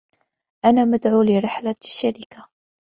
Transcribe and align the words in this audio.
أنا 0.65 0.85
مدعوّ 0.85 1.21
لرحلة 1.21 1.75
الشّركة. 1.83 2.47